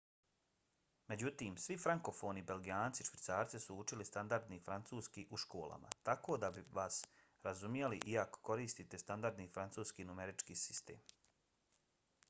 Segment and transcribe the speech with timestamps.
[1.11, 6.65] međutim svi frankofoni belgijanci i švicarci su učili standardni francuski u školama tako da bi
[6.81, 6.97] vas
[7.49, 11.05] razumjeli i ako koristite standardni francuski numerički sistem